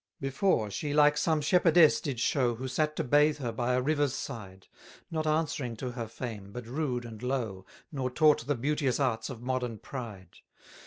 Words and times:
296 0.19 0.35
Before, 0.39 0.71
she 0.71 0.93
like 0.95 1.15
some 1.15 1.41
shepherdess 1.41 2.01
did 2.01 2.19
show, 2.19 2.55
Who 2.55 2.67
sat 2.67 2.95
to 2.95 3.03
bathe 3.03 3.37
her 3.37 3.51
by 3.51 3.75
a 3.75 3.81
river's 3.83 4.15
side; 4.15 4.65
Not 5.11 5.27
answering 5.27 5.75
to 5.75 5.91
her 5.91 6.07
fame, 6.07 6.51
but 6.51 6.65
rude 6.65 7.05
and 7.05 7.21
low, 7.21 7.67
Nor 7.91 8.09
taught 8.09 8.47
the 8.47 8.55
beauteous 8.55 8.99
arts 8.99 9.29
of 9.29 9.43
modern 9.43 9.77
pride. 9.77 10.39